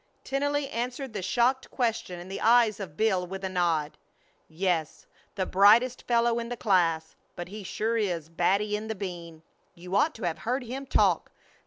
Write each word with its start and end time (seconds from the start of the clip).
Tennelly 0.23 0.67
answered 0.67 1.13
the 1.13 1.21
shocked 1.21 1.69
question 1.69 2.19
in 2.19 2.27
the 2.27 2.41
eyes 2.41 2.79
of 2.79 2.97
Bill 2.97 3.27
with 3.27 3.43
a 3.43 3.49
nod. 3.49 3.99
"Yes, 4.47 5.05
the 5.35 5.45
brightest 5.45 6.07
fellow 6.07 6.39
in 6.39 6.49
the 6.49 6.57
class, 6.57 7.15
but 7.35 7.49
he 7.49 7.63
sure 7.63 7.97
is 7.97 8.27
batty 8.27 8.75
in 8.75 8.87
the 8.87 8.95
bean! 8.95 9.43
You 9.75 9.95
ought 9.95 10.15
to 10.15 10.23
have 10.23 10.39
heard 10.39 10.63
him 10.63 10.87
talk. 10.87 11.29